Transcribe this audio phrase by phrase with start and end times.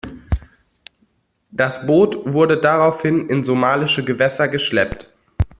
[1.51, 5.15] Das Boot wurde daraufhin in somalische Gewässer geschleppt.